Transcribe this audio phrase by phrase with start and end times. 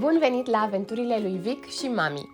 [0.00, 2.30] Bun venit la aventurile lui Vic și Mami!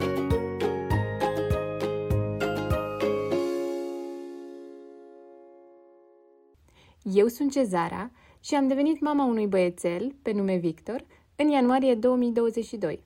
[7.02, 8.11] Eu sunt Cezara
[8.41, 11.05] și am devenit mama unui băiețel, pe nume Victor,
[11.37, 13.02] în ianuarie 2022.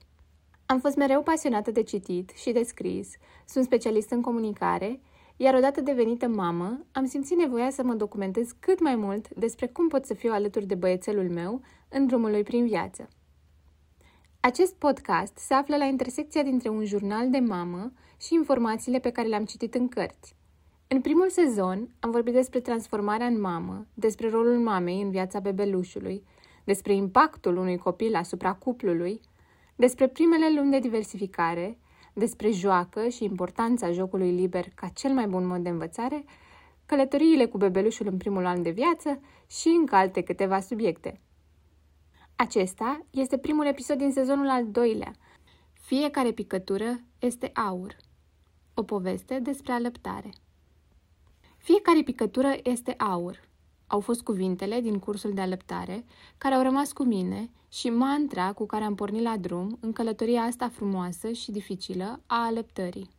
[0.65, 3.09] Am fost mereu pasionată de citit și de scris,
[3.45, 4.99] sunt specialist în comunicare,
[5.37, 9.87] iar odată devenită mamă, am simțit nevoia să mă documentez cât mai mult despre cum
[9.87, 13.09] pot să fiu alături de băiețelul meu în drumul lui prin viață.
[14.43, 17.91] Acest podcast se află la intersecția dintre un jurnal de mamă
[18.21, 20.35] și informațiile pe care le-am citit în cărți.
[20.87, 26.23] În primul sezon am vorbit despre transformarea în mamă, despre rolul mamei în viața bebelușului,
[26.63, 29.21] despre impactul unui copil asupra cuplului,
[29.75, 31.77] despre primele luni de diversificare,
[32.13, 36.25] despre joacă și importanța jocului liber ca cel mai bun mod de învățare,
[36.85, 41.21] călătoriile cu bebelușul în primul an de viață și încă alte câteva subiecte.
[42.41, 45.11] Acesta este primul episod din sezonul al doilea.
[45.73, 47.95] Fiecare picătură este aur.
[48.73, 50.29] O poveste despre alăptare.
[51.57, 53.39] Fiecare picătură este aur.
[53.87, 56.05] Au fost cuvintele din cursul de alăptare
[56.37, 60.41] care au rămas cu mine și mantra cu care am pornit la drum în călătoria
[60.41, 63.09] asta frumoasă și dificilă a alăptării.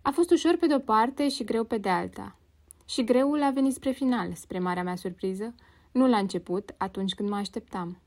[0.00, 2.36] A fost ușor pe de-o parte și greu pe de alta.
[2.84, 5.54] Și greul a venit spre final, spre marea mea surpriză,
[5.92, 7.98] nu la început, atunci când mă așteptam.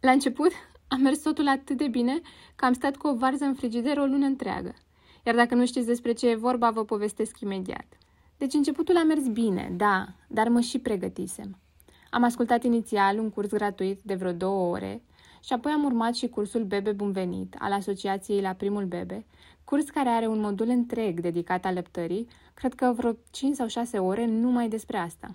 [0.00, 0.50] La început
[0.88, 2.20] a mers totul atât de bine
[2.56, 4.74] că am stat cu o varză în frigider o lună întreagă.
[5.26, 7.86] Iar dacă nu știți despre ce e vorba, vă povestesc imediat.
[8.36, 11.58] Deci începutul a mers bine, da, dar mă și pregătisem.
[12.10, 15.02] Am ascultat inițial un curs gratuit de vreo două ore
[15.44, 19.26] și apoi am urmat și cursul Bebe Bun Venit al Asociației la Primul Bebe,
[19.64, 24.26] curs care are un modul întreg dedicat alăptării, cred că vreo 5 sau 6 ore
[24.26, 25.34] numai despre asta.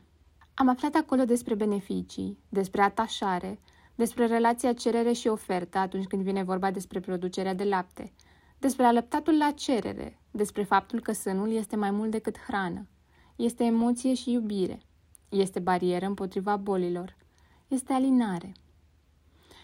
[0.57, 3.59] Am aflat acolo despre beneficii, despre atașare,
[3.95, 8.13] despre relația cerere și ofertă atunci când vine vorba despre producerea de lapte,
[8.57, 12.87] despre alăptatul la cerere, despre faptul că sânul este mai mult decât hrană,
[13.35, 14.79] este emoție și iubire,
[15.29, 17.15] este barieră împotriva bolilor,
[17.67, 18.51] este alinare.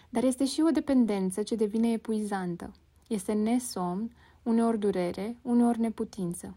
[0.08, 2.72] Dar este și o dependență ce devine epuizantă,
[3.08, 4.12] este nesomn,
[4.42, 6.56] uneori durere, uneori neputință.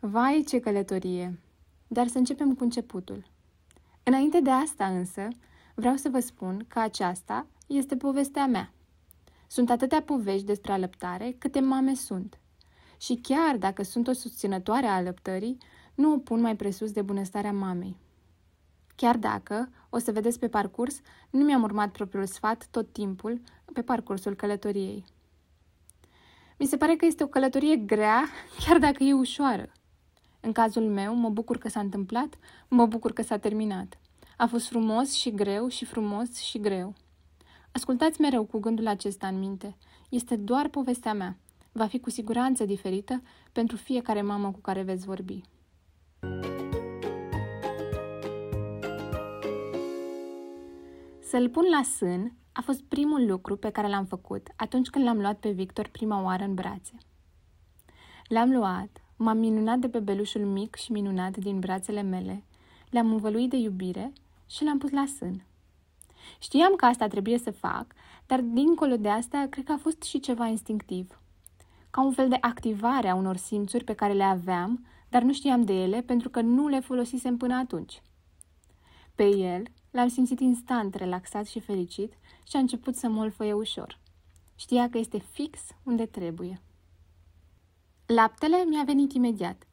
[0.00, 1.38] Vai, ce călătorie!
[1.88, 3.24] Dar să începem cu începutul.
[4.02, 5.28] Înainte de asta însă,
[5.74, 8.72] vreau să vă spun că aceasta este povestea mea.
[9.46, 12.38] Sunt atâtea povești despre alăptare câte mame sunt.
[13.00, 15.58] Și chiar dacă sunt o susținătoare a alăptării,
[15.94, 17.96] nu o pun mai presus de bunăstarea mamei.
[18.96, 21.00] Chiar dacă, o să vedeți pe parcurs,
[21.30, 23.40] nu mi-am urmat propriul sfat tot timpul
[23.72, 25.04] pe parcursul călătoriei.
[26.58, 28.24] Mi se pare că este o călătorie grea,
[28.64, 29.72] chiar dacă e ușoară.
[30.40, 32.38] În cazul meu, mă bucur că s-a întâmplat,
[32.68, 33.98] mă bucur că s-a terminat.
[34.36, 36.94] A fost frumos și greu și frumos și greu.
[37.72, 39.76] Ascultați mereu cu gândul acesta în minte.
[40.08, 41.36] Este doar povestea mea.
[41.72, 43.22] Va fi cu siguranță diferită
[43.52, 45.40] pentru fiecare mamă cu care veți vorbi.
[51.20, 55.20] Să-l pun la sân a fost primul lucru pe care l-am făcut atunci când l-am
[55.20, 56.96] luat pe Victor prima oară în brațe.
[58.28, 62.44] L-am luat, m-am minunat de pe belușul mic și minunat din brațele mele,
[62.90, 64.12] le-am învăluit de iubire
[64.46, 65.42] și l-am pus la sân.
[66.38, 67.86] Știam că asta trebuie să fac,
[68.26, 71.20] dar dincolo de asta, cred că a fost și ceva instinctiv.
[71.90, 75.62] Ca un fel de activare a unor simțuri pe care le aveam, dar nu știam
[75.62, 78.02] de ele pentru că nu le folosisem până atunci.
[79.14, 82.12] Pe el l-am simțit instant relaxat și fericit
[82.48, 83.98] și a început să molfăie ușor.
[84.56, 86.60] Știa că este fix unde trebuie.
[88.14, 89.66] Laptele mi-a venit imediat.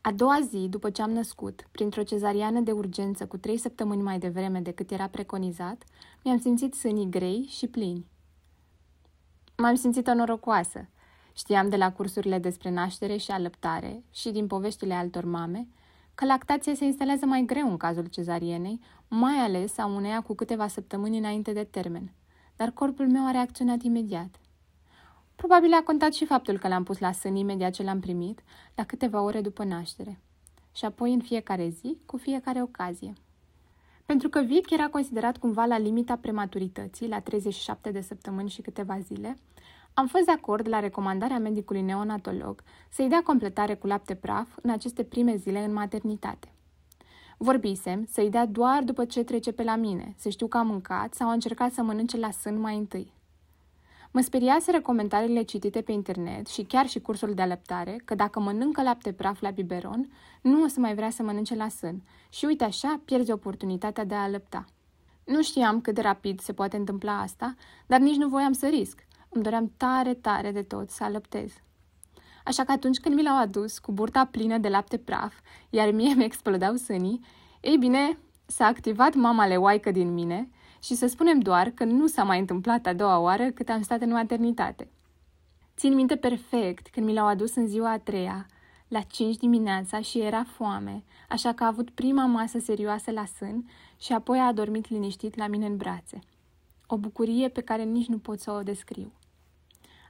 [0.00, 4.18] A doua zi, după ce am născut, printr-o cezariană de urgență cu trei săptămâni mai
[4.18, 5.84] devreme decât era preconizat,
[6.24, 8.06] mi-am simțit sânii grei și plini.
[9.56, 10.88] M-am simțit norocoasă.
[11.32, 15.68] Știam de la cursurile despre naștere și alăptare și din poveștile altor mame
[16.14, 20.68] că lactația se instalează mai greu în cazul cezarienei, mai ales a uneia cu câteva
[20.68, 22.12] săptămâni înainte de termen.
[22.56, 24.36] Dar corpul meu a reacționat imediat.
[25.42, 28.40] Probabil a contat și faptul că l-am pus la sân imediat ce l-am primit,
[28.74, 30.20] la câteva ore după naștere.
[30.72, 33.12] Și apoi în fiecare zi, cu fiecare ocazie.
[34.06, 38.98] Pentru că Vic era considerat cumva la limita prematurității, la 37 de săptămâni și câteva
[38.98, 39.36] zile,
[39.94, 44.70] am fost de acord la recomandarea medicului neonatolog să-i dea completare cu lapte praf în
[44.70, 46.52] aceste prime zile în maternitate.
[47.36, 51.14] Vorbisem să-i dea doar după ce trece pe la mine, să știu că am mâncat
[51.14, 53.20] sau a încercat să mănânce la sân mai întâi.
[54.14, 58.82] Mă speriaseră comentariile citite pe internet și chiar și cursul de alăptare că dacă mănâncă
[58.82, 60.12] lapte praf la biberon,
[60.42, 64.14] nu o să mai vrea să mănânce la sân și uite așa pierzi oportunitatea de
[64.14, 64.64] a alăpta.
[65.24, 67.54] Nu știam cât de rapid se poate întâmpla asta,
[67.86, 69.06] dar nici nu voiam să risc.
[69.28, 71.52] Îmi doream tare, tare de tot să alăptez.
[72.44, 75.34] Așa că atunci când mi l-au adus cu burta plină de lapte praf,
[75.70, 77.20] iar mie mi explodau sânii,
[77.60, 80.48] ei bine, s-a activat mama leoaică din mine
[80.82, 84.00] și să spunem doar că nu s-a mai întâmplat a doua oară cât am stat
[84.00, 84.90] în maternitate.
[85.76, 88.46] Țin minte perfect când mi l-au adus în ziua a treia,
[88.88, 93.68] la 5 dimineața și era foame, așa că a avut prima masă serioasă la sân
[94.00, 96.18] și apoi a adormit liniștit la mine în brațe.
[96.86, 99.12] O bucurie pe care nici nu pot să o descriu.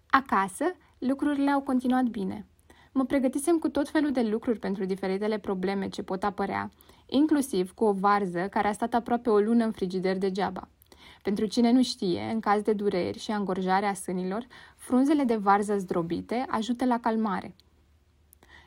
[0.07, 0.65] Acasă,
[0.99, 2.47] lucrurile au continuat bine.
[2.93, 6.71] Mă pregătisem cu tot felul de lucruri pentru diferitele probleme ce pot apărea,
[7.15, 10.69] inclusiv cu o varză care a stat aproape o lună în frigider degeaba.
[11.23, 15.79] Pentru cine nu știe, în caz de dureri și angorjare a sânilor, frunzele de varză
[15.79, 17.55] zdrobite ajută la calmare.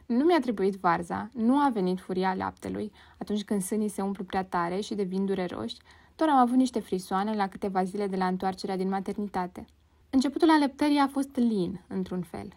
[0.05, 4.43] Nu mi-a trebuit varza, nu a venit furia laptelui atunci când sânii se umplu prea
[4.43, 5.77] tare și devin dureroși,
[6.15, 9.65] doar am avut niște frisoane la câteva zile de la întoarcerea din maternitate.
[10.09, 12.47] Începutul aleptării a fost lin, într-un fel.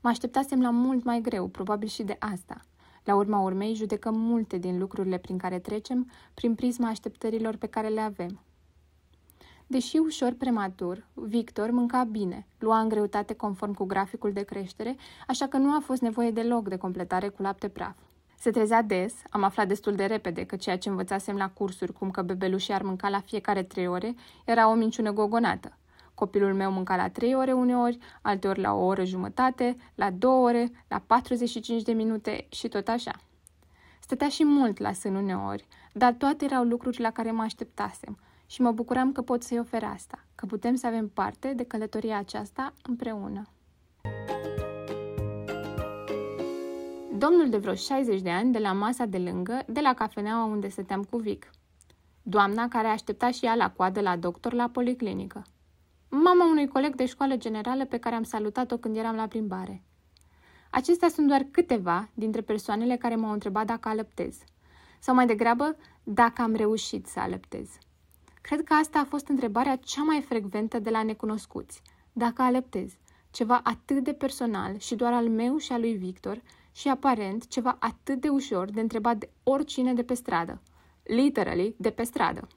[0.00, 2.64] Mă așteptasem la mult mai greu, probabil și de asta.
[3.04, 7.88] La urma urmei, judecăm multe din lucrurile prin care trecem prin prisma așteptărilor pe care
[7.88, 8.40] le avem.
[9.66, 15.46] Deși ușor prematur, Victor mânca bine, lua în greutate conform cu graficul de creștere, așa
[15.46, 17.96] că nu a fost nevoie deloc de completare cu lapte praf.
[18.38, 22.10] Se trezea des, am aflat destul de repede că ceea ce învățasem la cursuri, cum
[22.10, 24.14] că bebelușii ar mânca la fiecare trei ore,
[24.44, 25.78] era o minciună gogonată.
[26.20, 30.70] Copilul meu mânca la trei ore uneori, alteori la o oră jumătate, la două ore,
[30.88, 33.12] la 45 de minute și tot așa.
[34.00, 38.18] Stătea și mult la sân uneori, dar toate erau lucruri la care mă așteptasem–
[38.50, 42.18] și mă bucuram că pot să-i ofer asta, că putem să avem parte de călătoria
[42.18, 43.48] aceasta împreună.
[47.18, 50.68] Domnul de vreo 60 de ani de la masa de lângă, de la cafeneaua unde
[50.68, 51.50] stăteam cu Vic.
[52.22, 55.44] Doamna care aștepta și ea la coadă la doctor la policlinică.
[56.12, 59.82] Mama unui coleg de școală generală pe care am salutat-o când eram la plimbare.
[60.70, 64.38] Acestea sunt doar câteva dintre persoanele care m-au întrebat dacă alăptez.
[64.98, 67.68] Sau mai degrabă, dacă am reușit să alăptez.
[68.40, 71.82] Cred că asta a fost întrebarea cea mai frecventă de la necunoscuți.
[72.12, 72.92] Dacă alăptez,
[73.30, 76.42] ceva atât de personal și doar al meu și al lui Victor
[76.72, 80.62] și aparent ceva atât de ușor de întrebat de oricine de pe stradă.
[81.02, 82.48] Literally, de pe stradă.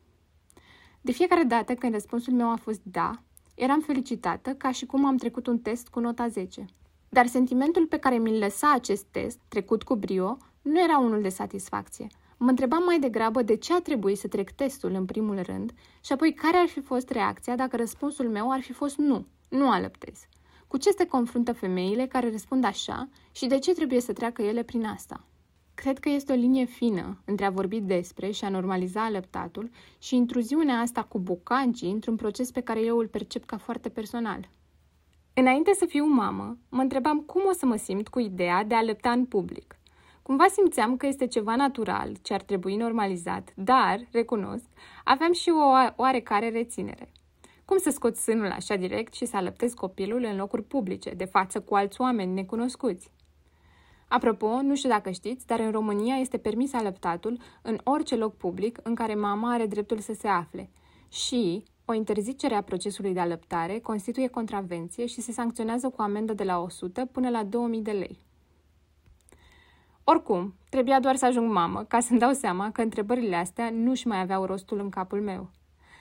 [1.02, 3.22] De fiecare dată când răspunsul meu a fost da,
[3.56, 6.66] eram felicitată ca și cum am trecut un test cu nota 10.
[7.10, 11.30] Dar sentimentul pe care mi-l lăsa acest test, trecut cu brio, nu era unul de
[11.30, 12.08] satisfacție–
[12.44, 15.72] Mă întrebam mai degrabă de ce a trebuit să trec testul în primul rând
[16.06, 19.70] și apoi care ar fi fost reacția dacă răspunsul meu ar fi fost nu, nu
[19.70, 20.20] alăptez.
[20.68, 24.64] Cu ce se confruntă femeile care răspund așa și de ce trebuie să treacă ele
[24.64, 25.24] prin asta?
[25.75, 30.16] Cred că este o linie fină între a vorbi despre și a normaliza alăptatul și
[30.16, 34.50] intruziunea asta cu bocancii într-un proces pe care eu îl percep ca foarte personal.
[35.34, 38.78] Înainte să fiu mamă, mă întrebam cum o să mă simt cu ideea de a
[38.78, 39.75] alăpta în public–
[40.24, 44.66] Cumva simțeam că este ceva natural, ce ar trebui normalizat, dar, recunosc,
[45.04, 47.12] aveam și o oarecare reținere.
[47.66, 51.62] Cum să scot sânul așa direct și să alăptez copilul în locuri publice, de față
[51.62, 53.12] cu alți oameni necunoscuți?
[54.13, 58.80] Apropo, nu știu dacă știți, dar în România este permis alăptatul în orice loc public
[58.83, 60.69] în care mama are dreptul să se afle.
[61.10, 66.44] Și o interzicere a procesului de alăptare constituie contravenție și se sancționează cu amendă de
[66.44, 68.19] la 100 până la 2000 de lei.
[70.04, 74.19] Oricum, trebuia doar să ajung mamă, ca să-mi dau seama că întrebările astea nu-și mai
[74.21, 75.49] aveau rostul în capul meu.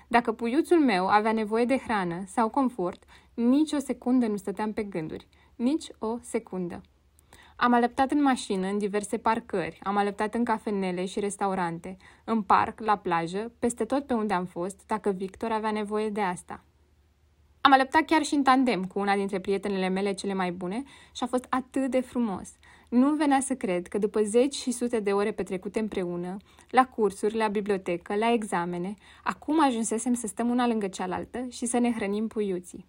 [0.08, 4.82] Dacă puiuțul meu avea nevoie de hrană sau confort, nici o secundă nu stăteam pe
[4.82, 5.28] gânduri.
[5.56, 6.80] Nici o secundă.
[7.64, 12.80] Am alăptat în mașină, în diverse parcări, am alăptat în cafenele și restaurante, în parc,
[12.80, 16.64] la plajă, peste tot pe unde am fost, dacă Victor avea nevoie de asta.
[17.60, 21.22] Am alăptat chiar și în tandem cu una dintre prietenele mele cele mai bune și
[21.22, 22.50] a fost atât de frumos.
[22.88, 26.36] Nu venea să cred că după zeci și sute de ore petrecute împreună,
[26.70, 31.78] la cursuri, la bibliotecă, la examene, acum ajunsesem să stăm una lângă cealaltă și să
[31.78, 32.86] ne hrănim puiuții.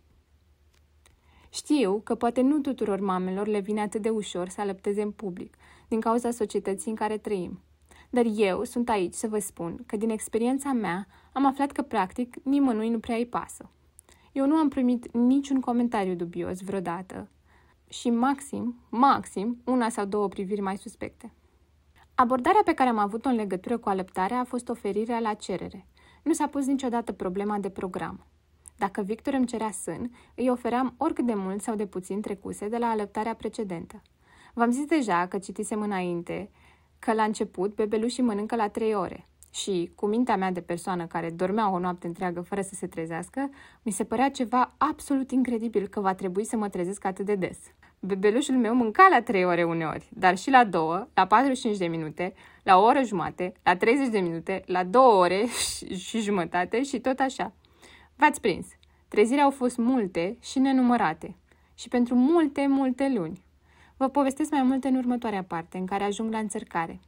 [1.53, 5.55] Știu că poate nu tuturor mamelor le vine atât de ușor să alăpteze în public,
[5.87, 7.59] din cauza societății în care trăim.
[8.09, 12.35] Dar eu sunt aici să vă spun că din experiența mea am aflat că practic
[12.43, 13.69] nimănui nu prea îi pasă.
[14.31, 17.29] Eu nu am primit niciun comentariu dubios vreodată
[17.89, 21.31] și maxim, maxim, una sau două priviri mai suspecte.
[22.15, 25.87] Abordarea pe care am avut-o în legătură cu alăptarea a fost oferirea la cerere.
[26.23, 28.25] Nu s-a pus niciodată problema de program.
[28.77, 32.77] Dacă Victor îmi cerea sân, îi ofeream oricât de mult sau de puțin trecuse de
[32.77, 34.01] la alăptarea precedentă.
[34.53, 36.49] V-am zis deja că citisem înainte
[36.99, 41.29] că la început bebelușii mănâncă la trei ore și, cu mintea mea de persoană care
[41.29, 43.49] dormea o noapte întreagă fără să se trezească,
[43.81, 47.57] mi se părea ceva absolut incredibil că va trebui să mă trezesc atât de des.
[47.99, 52.33] Bebelușul meu mânca la 3 ore uneori, dar și la 2, la 45 de minute,
[52.63, 56.99] la o oră jumate, la 30 de minute, la 2 ore și, și jumătate și
[56.99, 57.53] tot așa.
[58.23, 58.67] V-ați prins.
[59.07, 61.35] Trezirile au fost multe și nenumărate.
[61.73, 63.43] Și pentru multe, multe luni.
[63.97, 66.99] Vă povestesc mai multe în următoarea parte, în care ajung la încercare.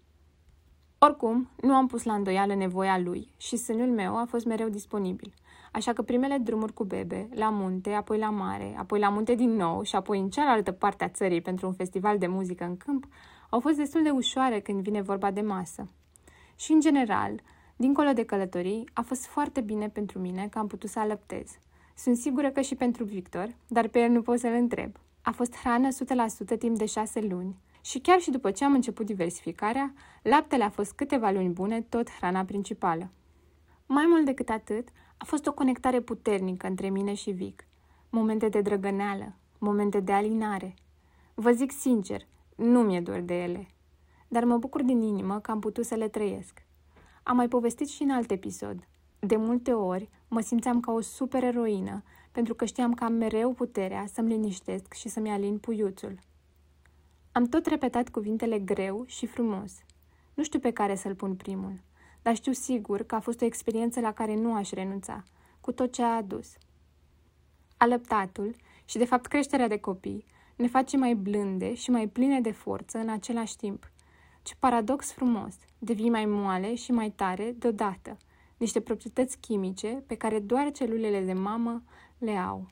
[0.97, 5.33] Oricum, nu am pus la îndoială nevoia lui și sânul meu a fost mereu disponibil.
[5.71, 9.55] Așa că primele drumuri cu bebe, la munte, apoi la mare, apoi la munte din
[9.55, 13.07] nou și apoi în cealaltă parte a țării pentru un festival de muzică în câmp,
[13.49, 15.89] au fost destul de ușoare când vine vorba de masă.
[16.55, 17.41] Și în general,
[17.75, 21.57] dincolo de călătorii, a fost foarte bine pentru mine că am putut să alăptez.
[21.95, 24.95] Sunt sigură că și pentru Victor, dar pe el nu pot să-l întreb.
[25.21, 25.87] A fost hrană
[26.55, 27.55] 100% timp de șase luni.
[27.81, 32.09] Și chiar și după ce am început diversificarea, laptele a fost câteva luni bune tot
[32.09, 33.11] hrana principală.
[33.85, 37.67] Mai mult decât atât, a fost o conectare puternică între mine și Vic.
[38.09, 40.73] Momente de drăgăneală, momente de alinare.
[41.33, 42.21] Vă zic sincer,
[42.55, 43.67] nu mi-e dor de ele.
[44.27, 46.64] Dar mă bucur din inimă că am putut să le trăiesc.
[47.27, 48.87] Am mai povestit și în alt episod.
[49.19, 54.05] De multe ori mă simțeam ca o supereroină, pentru că știam că am mereu puterea
[54.13, 56.19] să-mi liniștesc și să-mi alin puiuțul.
[57.31, 59.73] Am tot repetat cuvintele greu și frumos.
[60.33, 61.79] Nu știu pe care să-l pun primul,
[62.21, 65.23] dar știu sigur că a fost o experiență la care nu aș renunța,
[65.61, 66.53] cu tot ce a adus.
[67.77, 68.55] Alăptatul
[68.85, 72.97] și, de fapt, creșterea de copii ne face mai blânde și mai pline de forță
[72.97, 73.91] în același timp.
[74.43, 75.55] Ce paradox frumos!
[75.85, 78.17] Devii mai moale și mai tare deodată.
[78.57, 81.83] Niște proprietăți chimice pe care doar celulele de mamă
[82.17, 82.69] le au.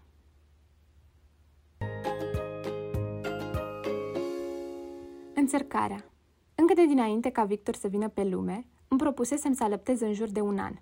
[5.34, 6.06] Înțărcarea
[6.56, 10.28] Încă de dinainte ca Victor să vină pe lume, îmi propusesem să alăptez în jur
[10.30, 10.74] de un an.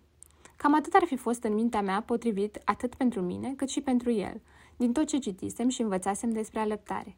[0.55, 4.11] Cam atât ar fi fost în mintea mea potrivit atât pentru mine cât și pentru
[4.11, 4.41] el,
[4.77, 7.15] din tot ce citisem și învățasem despre alăptare.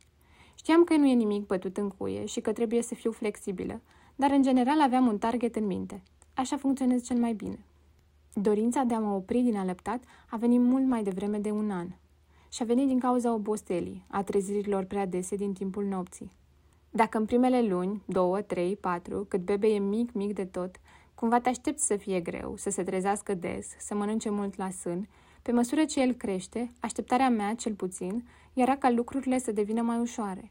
[0.55, 3.81] Știam că nu e nimic bătut în cuie și că trebuie să fiu flexibilă,
[4.15, 6.01] dar în general aveam un target în minte.
[6.33, 7.59] Așa funcționez cel mai bine.
[8.33, 11.87] Dorința de a mă opri din alăptat a venit mult mai devreme de un an
[12.51, 16.31] și a venit din cauza oboselii, a trezirilor prea dese din timpul nopții.
[16.89, 20.75] Dacă în primele luni, două, trei, patru, cât bebe e mic, mic de tot,
[21.15, 25.07] cumva te aștepți să fie greu, să se trezească des, să mănânce mult la sân,
[25.41, 29.99] pe măsură ce el crește, așteptarea mea, cel puțin, era ca lucrurile să devină mai
[29.99, 30.47] ușoare.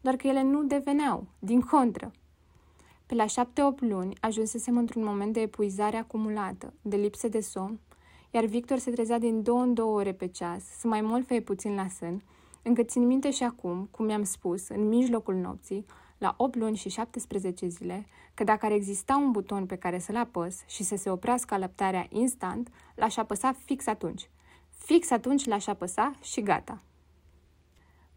[0.00, 2.10] Doar că ele nu deveneau, din contră.
[3.12, 7.80] Pe la șapte-opt luni ajunsesem într-un moment de epuizare acumulată, de lipsă de somn,
[8.30, 11.74] iar Victor se trezea din două în două ore pe ceas, să mai molfăie puțin
[11.74, 12.22] la sân,
[12.62, 15.86] încât țin minte și acum, cum mi-am spus, în mijlocul nopții,
[16.18, 20.16] la 8 luni și 17 zile, că dacă ar exista un buton pe care să-l
[20.16, 24.30] apăs și să se oprească alăptarea instant, l-aș apăsa fix atunci.
[24.70, 26.82] Fix atunci l-aș apăsa și gata.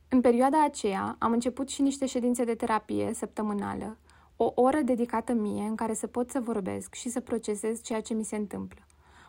[0.09, 3.97] În perioada aceea am început și niște ședințe de terapie săptămânală,
[4.37, 8.13] o oră dedicată mie în care să pot să vorbesc și să procesez ceea ce
[8.13, 8.79] mi se întâmplă.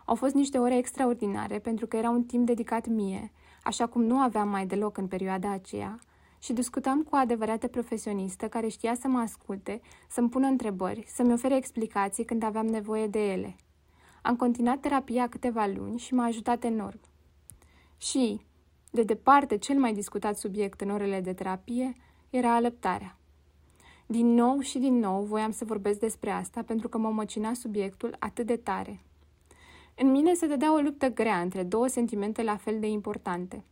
[0.04, 3.32] Au fost niște ore extraordinare pentru că era un timp dedicat mie
[3.66, 5.98] așa cum nu aveam mai deloc în perioada aceea,
[6.38, 11.32] și discutam cu o adevărată profesionistă care știa să mă asculte, să-mi pună întrebări, să-mi
[11.32, 13.56] ofere explicații când aveam nevoie de ele.
[14.22, 17.00] Am continuat terapia câteva luni și m-a ajutat enorm.
[17.96, 18.40] Și,
[18.90, 21.92] de departe, cel mai discutat subiect în orele de terapie
[22.30, 23.18] era alăptarea.
[24.06, 28.16] Din nou și din nou voiam să vorbesc despre asta pentru că mă măcina subiectul
[28.18, 29.00] atât de tare.
[29.94, 33.64] În mine se dădea o luptă grea între două sentimente la fel de importante.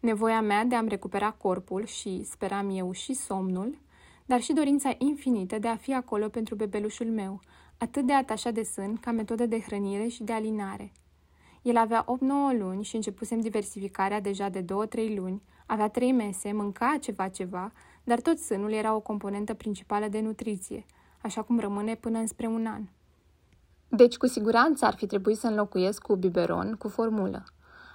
[0.00, 3.78] Nevoia mea de a-mi recupera corpul și, speram eu, și somnul,
[4.26, 7.40] dar și dorința infinită de a fi acolo pentru bebelușul meu,
[7.78, 10.92] atât de atașat de sân ca metodă de hrănire și de alinare.
[11.62, 14.64] El avea 8-9 luni și începusem diversificarea deja de 2-3
[15.16, 17.72] luni, avea 3 mese, mânca ceva-ceva,
[18.08, 20.86] dar tot sânul era o componentă principală de nutriție,
[21.22, 22.82] așa cum rămâne până înspre un an.
[23.88, 27.44] Deci, cu siguranță ar fi trebuit să înlocuiesc cu biberon cu formulă.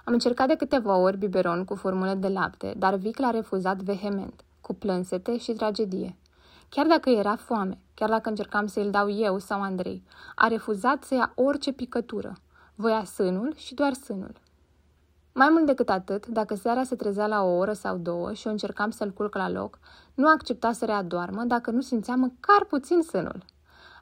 [0.04, 4.44] Am încercat de câteva ori biberon cu formulă de lapte, dar Vic l-a refuzat vehement,
[4.60, 6.16] cu plânsete și tragedie.
[6.68, 10.02] Chiar dacă era foame, chiar dacă încercam să-l dau eu sau Andrei,
[10.34, 12.32] a refuzat să ia orice picătură.
[12.74, 14.32] Voia sânul și doar sânul.
[15.36, 18.52] Mai mult decât atât, dacă seara se trezea la o oră sau două și eu
[18.52, 19.78] încercam să-l culc la loc,
[20.14, 23.44] nu accepta să readoarmă dacă nu simțea măcar puțin sânul.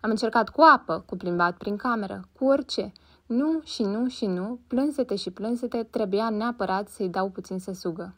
[0.00, 2.92] Am încercat cu apă, cu plimbat prin cameră, cu orice.
[3.26, 8.14] Nu și nu și nu, plânsete și plânsete, trebuia neapărat să-i dau puțin să sugă.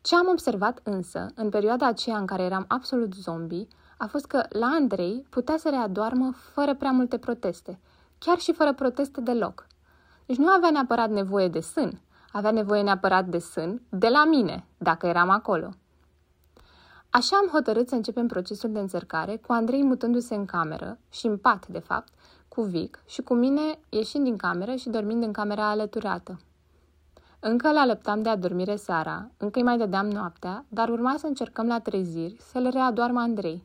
[0.00, 3.66] Ce am observat însă, în perioada aceea în care eram absolut zombie,
[3.98, 7.78] a fost că la Andrei putea să readoarmă fără prea multe proteste,
[8.18, 9.66] chiar și fără proteste deloc.
[10.26, 12.00] Deci nu avea neapărat nevoie de sân,
[12.32, 15.70] avea nevoie neapărat de sân de la mine, dacă eram acolo.
[17.10, 21.36] Așa am hotărât să începem procesul de încercare, cu Andrei mutându-se în cameră, și în
[21.36, 22.12] pat, de fapt,
[22.48, 26.40] cu Vic și cu mine ieșind din cameră și dormind în camera alăturată.
[27.40, 31.66] Încă la alăptam de adormire seara, încă îi mai dădeam noaptea, dar urma să încercăm
[31.66, 33.64] la treziri să le readoarmă Andrei.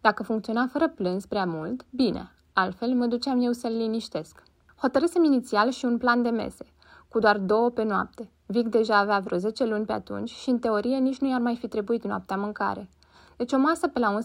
[0.00, 4.42] Dacă funcționa fără plâns prea mult, bine, altfel mă duceam eu să-l liniștesc.
[4.76, 6.64] Hotărâsem inițial și un plan de mese,
[7.08, 8.30] cu doar două pe noapte.
[8.46, 11.56] Vic deja avea vreo 10 luni pe atunci și, în teorie, nici nu i-ar mai
[11.56, 12.88] fi trebuit noaptea mâncare.
[13.36, 14.18] Deci o masă pe la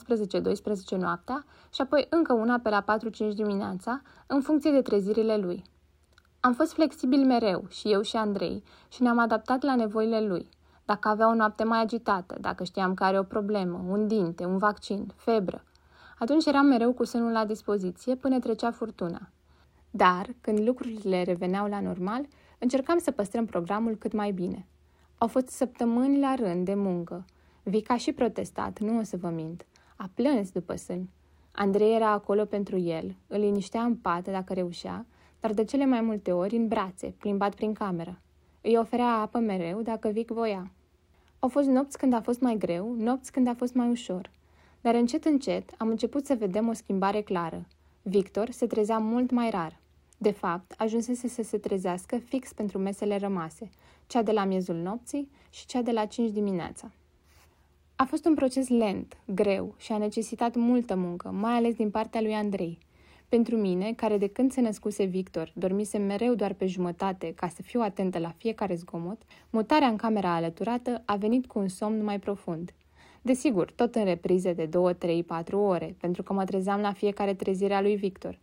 [0.96, 2.84] 11-12 noaptea și apoi încă una pe la
[3.32, 5.64] 4-5 dimineața, în funcție de trezirile lui.
[6.40, 10.50] Am fost flexibil mereu, și eu și Andrei, și ne-am adaptat la nevoile lui.
[10.86, 14.58] Dacă avea o noapte mai agitată, dacă știam că are o problemă, un dinte, un
[14.58, 15.64] vaccin, febră,
[16.20, 19.30] atunci eram mereu cu sânul la dispoziție până trecea furtuna.
[19.92, 22.26] Dar, când lucrurile reveneau la normal,
[22.62, 24.66] încercam să păstrăm programul cât mai bine.
[25.18, 27.26] Au fost săptămâni la rând de muncă.
[27.64, 29.66] Vica și protestat, nu o să vă mint.
[29.96, 31.10] A plâns după sân.
[31.52, 35.06] Andrei era acolo pentru el, îl liniștea în pat dacă reușea,
[35.40, 38.20] dar de cele mai multe ori în brațe, plimbat prin cameră.
[38.62, 40.72] Îi oferea apă mereu dacă Vic voia.
[41.40, 44.32] Au fost nopți când a fost mai greu, nopți când a fost mai ușor.
[44.82, 47.66] Dar încet, încet, am început să vedem o schimbare clară.
[48.02, 49.81] Victor se trezea mult mai rar.
[50.22, 53.70] De fapt, ajunsese să se trezească fix pentru mesele rămase,
[54.08, 56.92] cea de la miezul nopții și cea de la 5 dimineața.
[57.96, 62.22] A fost un proces lent, greu și a necesitat multă muncă, mai ales din partea
[62.22, 62.78] lui Andrei.
[63.30, 67.62] Pentru mine, care de când se născuse Victor, dormise mereu doar pe jumătate ca să
[67.62, 72.20] fiu atentă la fiecare zgomot, mutarea în camera alăturată a venit cu un somn mai
[72.20, 72.74] profund.
[73.22, 77.34] Desigur, tot în reprize de 2, 3, 4 ore, pentru că mă trezeam la fiecare
[77.34, 78.40] trezire a lui Victor,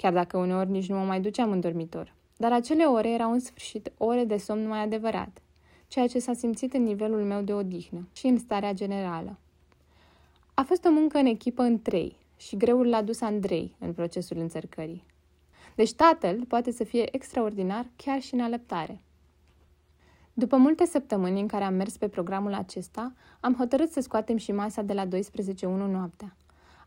[0.00, 2.14] chiar dacă uneori nici nu mă mai duceam în dormitor.
[2.36, 5.42] Dar acele ore erau în sfârșit ore de somn mai adevărat,
[5.88, 9.38] ceea ce s-a simțit în nivelul meu de odihnă și în starea generală.
[10.54, 14.36] A fost o muncă în echipă în trei și greul l-a dus Andrei în procesul
[14.36, 15.04] înțărcării.
[15.74, 19.00] Deci tatăl poate să fie extraordinar chiar și în alăptare.
[20.32, 24.52] După multe săptămâni în care am mers pe programul acesta, am hotărât să scoatem și
[24.52, 25.10] masa de la 12.1
[25.68, 26.36] noaptea.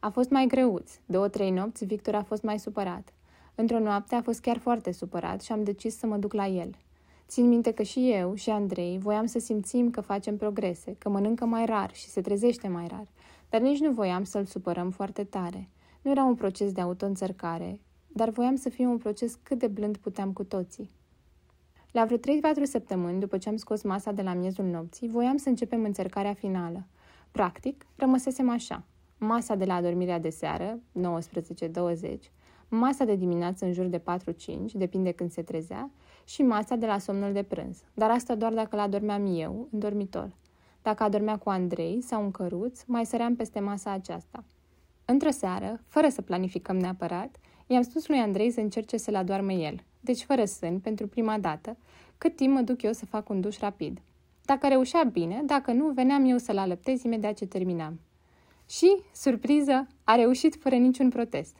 [0.03, 0.91] A fost mai greuț.
[1.05, 3.13] Două-trei nopți, Victor a fost mai supărat.
[3.55, 6.69] Într-o noapte a fost chiar foarte supărat și am decis să mă duc la el.
[7.27, 11.45] Țin minte că și eu și Andrei voiam să simțim că facem progrese, că mănâncă
[11.45, 13.07] mai rar și se trezește mai rar,
[13.49, 15.69] dar nici nu voiam să-l supărăm foarte tare.
[16.01, 19.97] Nu era un proces de auto-înțărcare, dar voiam să fie un proces cât de blând
[19.97, 20.89] puteam cu toții.
[21.91, 22.21] La vreo 3-4
[22.63, 26.83] săptămâni după ce am scos masa de la miezul nopții, voiam să începem încercarea finală.
[27.31, 28.83] Practic, rămăsesem așa.
[29.25, 32.17] Masa de la adormirea de seară, 19-20,
[32.67, 34.01] masa de dimineață în jur de 4-5,
[34.73, 35.91] depinde când se trezea,
[36.25, 37.83] și masa de la somnul de prânz.
[37.93, 40.29] Dar asta doar dacă la dormeam eu, în dormitor.
[40.81, 44.43] Dacă adormea cu Andrei sau un căruț, mai săream peste masa aceasta.
[45.05, 47.35] Într-o seară, fără să planificăm neapărat,
[47.67, 51.77] i-am spus lui Andrei să încerce să-l adoarmă el, deci fără sân, pentru prima dată,
[52.17, 54.01] cât timp mă duc eu să fac un duș rapid.
[54.45, 57.99] Dacă reușea bine, dacă nu, veneam eu să-l alăptez imediat ce terminam.
[58.65, 61.55] Și, surpriză, a reușit fără niciun protest.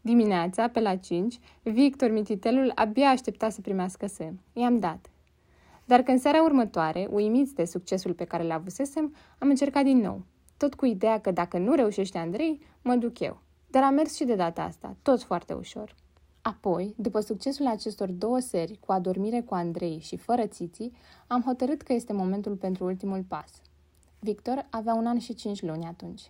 [0.00, 4.40] Dimineața, pe la 5, Victor Mititelul abia aștepta să primească semn.
[4.52, 5.10] I-am dat.
[5.84, 10.22] Dar când seara următoare, uimiți de succesul pe care l-avusesem, am încercat din nou.
[10.56, 13.40] Tot cu ideea că dacă nu reușește Andrei, mă duc eu.
[13.70, 15.94] Dar a mers și de data asta, tot foarte ușor.
[16.42, 20.92] Apoi, după succesul acestor două seri, cu adormire cu Andrei și fără țiții,
[21.26, 23.50] am hotărât că este momentul pentru ultimul pas.
[24.20, 26.28] Victor avea un an și cinci luni atunci.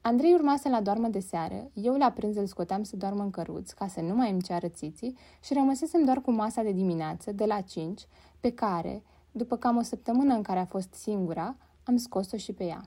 [0.00, 3.30] Andrei urma să la doarmă de seară, eu la prânz îl scoteam să doarmă în
[3.30, 7.32] căruț, ca să nu mai îmi ceară țiții, și rămăsesem doar cu masa de dimineață,
[7.32, 8.06] de la 5,
[8.40, 12.64] pe care, după cam o săptămână în care a fost singura, am scos-o și pe
[12.64, 12.80] ea.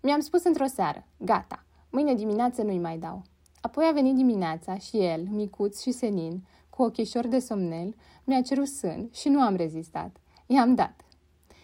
[0.00, 3.22] Mi-am spus într-o seară, gata, mâine dimineață nu-i mai dau.
[3.60, 7.94] Apoi a venit dimineața și el, micuț și senin, cu ochișor de somnel,
[8.24, 10.16] mi-a cerut sân și nu am rezistat.
[10.46, 11.00] I-am dat.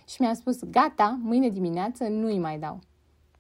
[0.08, 2.78] Și mi-a spus, gata, mâine dimineață nu-i mai dau.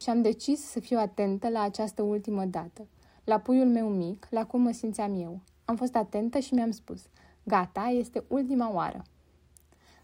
[0.00, 2.86] Și am decis să fiu atentă la această ultimă dată,
[3.24, 5.40] la puiul meu mic, la cum mă simțeam eu.
[5.64, 7.02] Am fost atentă și mi-am spus,
[7.42, 9.02] gata, este ultima oară.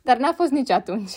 [0.03, 1.13] Dar n-a fost nici atunci.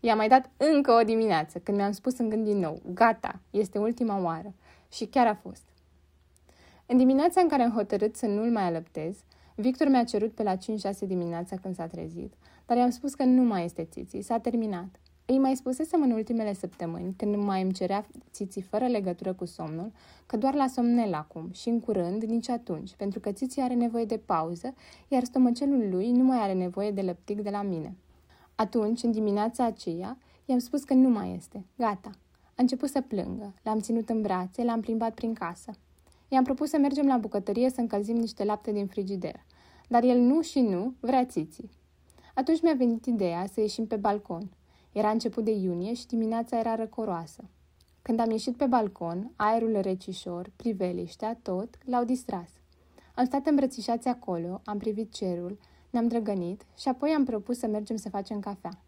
[0.00, 3.78] I-am mai dat încă o dimineață, când mi-am spus în gând din nou, gata, este
[3.78, 4.54] ultima oară.
[4.92, 5.64] Și chiar a fost.
[6.86, 9.16] În dimineața în care am hotărât să nu-l mai alăptez,
[9.54, 10.58] Victor mi-a cerut pe la 5-6
[11.00, 12.32] dimineața când s-a trezit,
[12.70, 15.00] dar i-am spus că nu mai este țiții, s-a terminat.
[15.26, 19.92] Îi mai spusesem în ultimele săptămâni, când mai îmi cerea țiții fără legătură cu somnul,
[20.26, 24.04] că doar la somnel acum și în curând nici atunci, pentru că țiții are nevoie
[24.04, 24.74] de pauză,
[25.08, 27.96] iar stomacelul lui nu mai are nevoie de lăptic de la mine.
[28.54, 31.64] Atunci, în dimineața aceea, i-am spus că nu mai este.
[31.76, 32.10] Gata.
[32.44, 33.54] A început să plângă.
[33.62, 35.70] L-am ținut în brațe, l-am plimbat prin casă.
[36.28, 39.34] I-am propus să mergem la bucătărie să încălzim niște lapte din frigider.
[39.88, 41.78] Dar el nu și nu vrea țiții.
[42.40, 44.50] Atunci mi-a venit ideea să ieșim pe balcon.
[44.92, 47.44] Era început de iunie și dimineața era răcoroasă.
[48.02, 52.48] Când am ieșit pe balcon, aerul recișor, priveliștea, tot, l-au distras.
[53.14, 55.58] Am stat îmbrățișați acolo, am privit cerul,
[55.90, 58.82] ne-am drăgănit și apoi am propus să mergem să facem cafea.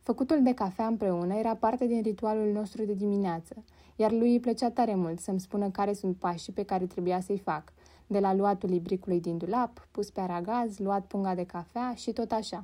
[0.00, 3.64] Făcutul de cafea împreună era parte din ritualul nostru de dimineață,
[3.96, 7.38] iar lui îi plăcea tare mult să-mi spună care sunt pașii pe care trebuia să-i
[7.38, 7.72] fac,
[8.12, 12.32] de la luatul libricului din dulap, pus pe aragaz, luat punga de cafea și tot
[12.32, 12.62] așa.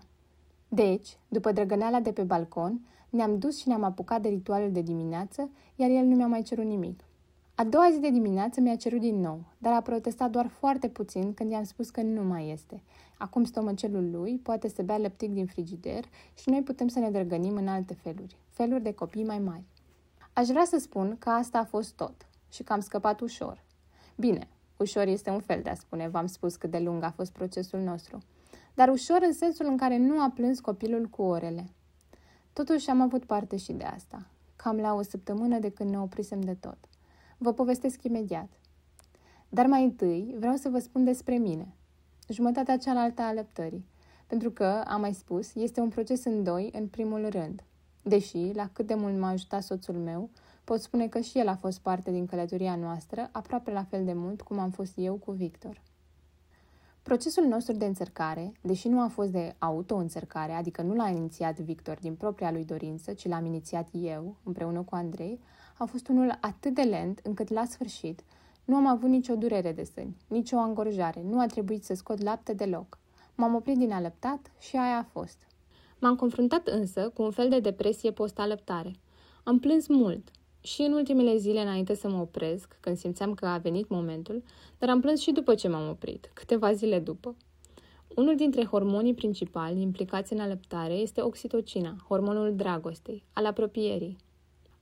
[0.68, 2.80] Deci, după drăgăneala de pe balcon,
[3.10, 6.64] ne-am dus și ne-am apucat de ritualul de dimineață, iar el nu mi-a mai cerut
[6.64, 7.00] nimic.
[7.54, 11.34] A doua zi de dimineață mi-a cerut din nou, dar a protestat doar foarte puțin
[11.34, 12.82] când i-am spus că nu mai este.
[13.18, 17.56] Acum stomacelul lui poate să bea lăptic din frigider și noi putem să ne drăgănim
[17.56, 19.62] în alte feluri, feluri de copii mai mari.
[20.32, 22.14] Aș vrea să spun că asta a fost tot
[22.50, 23.62] și că am scăpat ușor.
[24.16, 24.48] Bine,
[24.78, 27.80] ușor este un fel de a spune, v-am spus cât de lung a fost procesul
[27.80, 28.18] nostru,
[28.74, 31.68] dar ușor în sensul în care nu a plâns copilul cu orele.
[32.52, 36.40] Totuși am avut parte și de asta, cam la o săptămână de când ne oprisem
[36.40, 36.78] de tot.
[37.38, 38.48] Vă povestesc imediat.
[39.48, 41.74] Dar mai întâi vreau să vă spun despre mine,
[42.28, 43.84] jumătatea cealaltă a alăptării,
[44.26, 47.62] pentru că, am mai spus, este un proces în doi în primul rând.
[48.02, 50.30] Deși, la cât de mult m-a ajutat soțul meu,
[50.68, 54.12] pot spune că și el a fost parte din călătoria noastră, aproape la fel de
[54.12, 55.80] mult cum am fost eu cu Victor.
[57.02, 61.98] Procesul nostru de înțărcare, deși nu a fost de auto-înțărcare, adică nu l-a inițiat Victor
[62.00, 65.40] din propria lui dorință, ci l-am inițiat eu, împreună cu Andrei,
[65.78, 68.24] a fost unul atât de lent încât la sfârșit
[68.64, 72.52] nu am avut nicio durere de sâni, nicio angorjare, nu a trebuit să scot lapte
[72.52, 72.98] deloc.
[73.34, 75.46] M-am oprit din alăptat și aia a fost.
[75.98, 78.92] M-am confruntat însă cu un fel de depresie post-alăptare.
[79.44, 83.58] Am plâns mult și în ultimele zile înainte să mă opresc, când simțeam că a
[83.58, 84.42] venit momentul,
[84.78, 87.36] dar am plâns și după ce m-am oprit, câteva zile după.
[88.14, 94.16] Unul dintre hormonii principali implicați în alăptare este oxitocina, hormonul dragostei, al apropierii.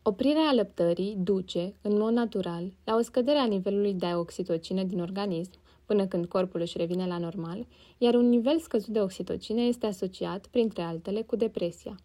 [0.03, 5.51] Oprirea alăptării duce, în mod natural, la o scădere a nivelului de oxitocină din organism,
[5.87, 7.67] până când corpul își revine la normal,
[7.99, 11.97] iar un nivel scăzut de oxitocină este asociat, printre altele, cu depresia.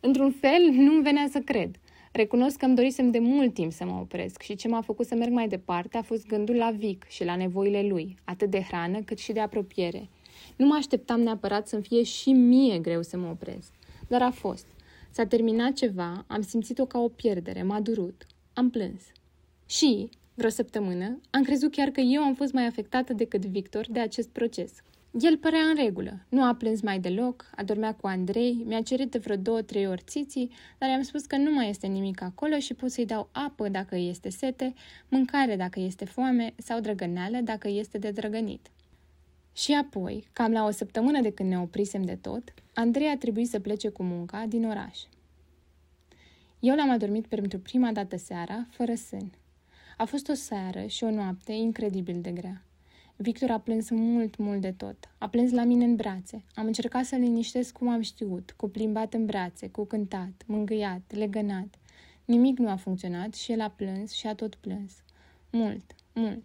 [0.00, 1.76] Într-un fel, nu-mi venea să cred.
[2.12, 5.14] Recunosc că îmi dorisem de mult timp să mă opresc și ce m-a făcut să
[5.14, 9.02] merg mai departe a fost gândul la Vic și la nevoile lui, atât de hrană
[9.02, 10.08] cât și de apropiere.
[10.56, 13.72] Nu mă așteptam neapărat să-mi fie și mie greu să mă opresc,
[14.08, 14.66] dar a fost.
[15.10, 18.26] S-a terminat ceva, am simțit-o ca o pierdere, m-a durut.
[18.52, 19.02] Am plâns.
[19.66, 24.00] Și, vreo săptămână, am crezut chiar că eu am fost mai afectată decât Victor de
[24.00, 24.72] acest proces.
[25.18, 29.18] El părea în regulă, nu a plâns mai deloc, adormea cu Andrei, mi-a cerut de
[29.18, 32.90] vreo două-trei ori țiții, dar i-am spus că nu mai este nimic acolo și pot
[32.90, 34.74] să-i dau apă dacă este sete,
[35.08, 38.70] mâncare dacă este foame sau drăgăneală dacă este de drăgănit.
[39.52, 43.48] Și apoi, cam la o săptămână de când ne oprisem de tot, Andrei a trebuit
[43.48, 44.98] să plece cu munca din oraș.
[46.60, 49.32] Eu l-am adormit pentru prima dată seara, fără sân.
[49.96, 52.64] A fost o seară și o noapte incredibil de grea.
[53.22, 54.96] Victor a plâns mult, mult de tot.
[55.18, 56.42] A plâns la mine în brațe.
[56.54, 61.74] Am încercat să-l liniștesc cum am știut, cu plimbat în brațe, cu cântat, mângâiat, legănat.
[62.24, 64.92] Nimic nu a funcționat și el a plâns și a tot plâns.
[65.50, 66.42] Mult, mult.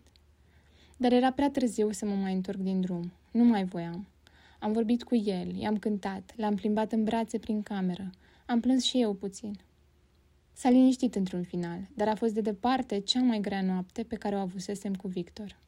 [0.98, 3.12] Dar era prea târziu să mă mai întorc din drum.
[3.32, 4.08] Nu mai voiam.
[4.60, 8.10] Am vorbit cu el, i-am cântat, l-am plimbat în brațe prin cameră.
[8.46, 9.60] Am plâns și eu puțin.
[10.54, 14.36] S-a liniștit într-un final, dar a fost de departe cea mai grea noapte pe care
[14.36, 15.64] o avusesem cu Victor.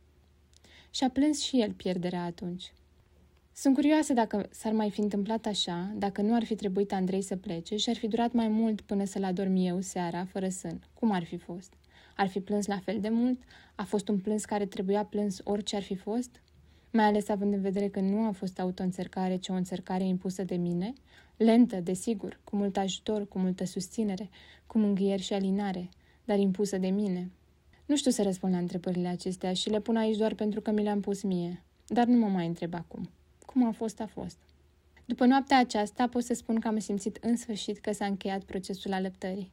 [0.90, 2.74] Și a plâns și el pierderea atunci.
[3.54, 7.36] Sunt curioasă dacă s-ar mai fi întâmplat așa, dacă nu ar fi trebuit Andrei să
[7.36, 10.82] plece și ar fi durat mai mult până să-l adorm eu seara, fără sân.
[10.94, 11.74] Cum ar fi fost?
[12.16, 13.42] Ar fi plâns la fel de mult?
[13.76, 16.42] A fost un plâns care trebuia plâns orice ar fi fost?
[16.92, 20.56] Mai ales având în vedere că nu a fost auto-înțercare, ci o înțercare impusă de
[20.56, 20.94] mine,
[21.38, 24.30] lentă, desigur, cu mult ajutor, cu multă susținere,
[24.68, 25.90] cu mângâieri și alinare,
[26.26, 27.32] dar impusă de mine.
[27.88, 30.84] Nu știu să răspund la întrebările acestea și le pun aici doar pentru că mi
[30.84, 33.10] le-am pus mie, dar nu mă mai întreb acum.
[33.46, 34.38] Cum a fost, a fost.
[35.06, 38.94] După noaptea aceasta pot să spun că am simțit în sfârșit că s-a încheiat procesul
[38.94, 39.52] alăptării.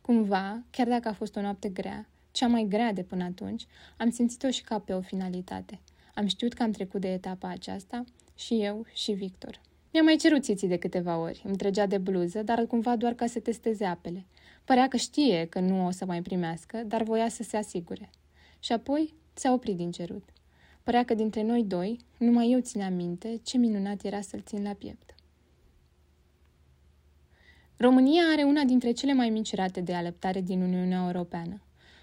[0.00, 4.10] Cumva, chiar dacă a fost o noapte grea, cea mai grea de până atunci, am
[4.10, 5.80] simțit-o și ca pe o finalitate.
[6.14, 9.60] Am știut că am trecut de etapa aceasta și eu și Victor.
[9.92, 13.26] Mi-a mai cerut țiții de câteva ori, îmi trăgea de bluză, dar cumva doar ca
[13.26, 14.24] să testeze apele.
[14.68, 18.10] Părea că știe că nu o să mai primească, dar voia să se asigure.
[18.58, 20.28] Și apoi s-a oprit din cerut.
[20.82, 24.72] Părea că dintre noi doi, numai eu țineam minte ce minunat era să-l țin la
[24.72, 25.14] piept.
[27.76, 31.62] România are una dintre cele mai mici rate de alăptare din Uniunea Europeană,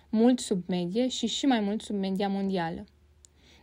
[0.10, 2.86] mult sub medie și și mai mult sub media mondială.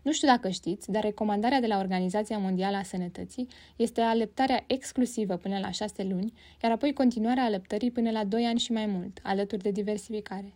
[0.03, 5.37] Nu știu dacă știți, dar recomandarea de la Organizația Mondială a Sănătății este alăptarea exclusivă
[5.37, 9.19] până la șase luni, iar apoi continuarea alăptării până la doi ani și mai mult,
[9.23, 10.55] alături de diversificare.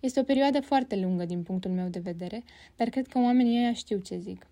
[0.00, 2.44] Este o perioadă foarte lungă din punctul meu de vedere,
[2.76, 4.46] dar cred că oamenii ăia știu ce zic.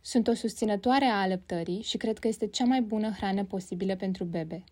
[0.00, 4.24] Sunt o susținătoare a alăptării și cred că este cea mai bună hrană posibilă pentru
[4.24, 4.64] bebe.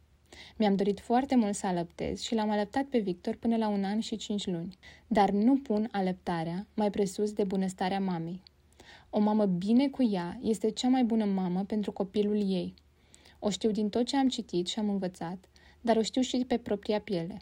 [0.56, 4.00] Mi-am dorit foarte mult să alăptez și l-am alăptat pe Victor până la un an
[4.00, 8.42] și cinci luni, dar nu pun alăptarea mai presus de bunăstarea mamei.
[9.10, 12.74] O mamă bine cu ea este cea mai bună mamă pentru copilul ei.
[13.38, 15.48] O știu din tot ce am citit și am învățat,
[15.80, 17.40] dar o știu și pe propria piele.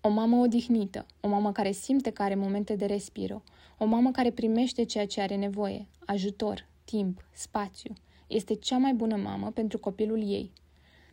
[0.00, 3.42] O mamă odihnită, o mamă care simte că are momente de respiro,
[3.78, 7.94] o mamă care primește ceea ce are nevoie, ajutor, timp, spațiu.
[8.26, 10.52] Este cea mai bună mamă pentru copilul ei.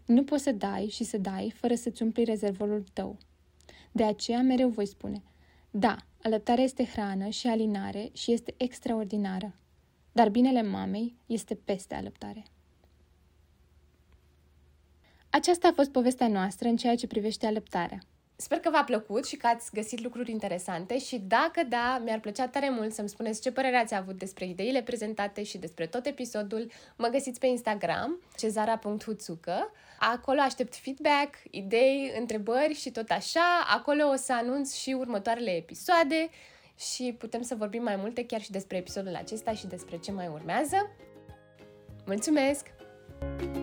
[0.06, 3.18] Nu poți să dai și să dai fără să-ți umpli rezervorul tău.
[3.92, 5.24] De aceea mereu voi spune,
[5.72, 9.56] da, alăptarea este hrană și alinare și este extraordinară,
[10.12, 12.44] dar binele mamei este peste alăptare.
[15.30, 18.00] Aceasta a fost povestea noastră în ceea ce privește alăptarea.
[18.42, 22.48] Sper că v-a plăcut și că ați găsit lucruri interesante și dacă da, mi-ar plăcea
[22.48, 26.72] tare mult să-mi spuneți ce părere ați avut despre ideile prezentate și despre tot episodul.
[26.96, 29.72] Mă găsiți pe Instagram, cezara.huțucă.
[30.00, 33.66] Acolo aștept feedback, idei, întrebări și tot așa.
[33.68, 36.30] Acolo o să anunț și următoarele episoade
[36.82, 40.28] și putem să vorbim mai multe chiar și despre episodul acesta și despre ce mai
[40.28, 40.76] urmează.
[42.06, 42.66] Mulțumesc!
[43.20, 43.61] thank you